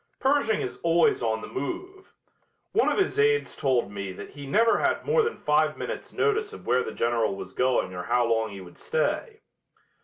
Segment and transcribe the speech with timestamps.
[0.19, 2.11] Pershing is always on the move.
[2.71, 6.53] One of his aides told me that he never had more than five minutes' notice
[6.53, 9.41] of where the General was going or how long he would stay.